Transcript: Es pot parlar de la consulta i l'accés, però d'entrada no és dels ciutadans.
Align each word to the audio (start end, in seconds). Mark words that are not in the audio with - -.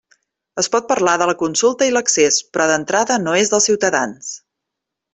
Es 0.61 0.69
pot 0.75 0.87
parlar 0.91 1.13
de 1.23 1.27
la 1.31 1.35
consulta 1.41 1.89
i 1.89 1.93
l'accés, 1.97 2.41
però 2.57 2.67
d'entrada 2.73 3.19
no 3.27 3.39
és 3.45 3.53
dels 3.55 3.71
ciutadans. 3.71 4.35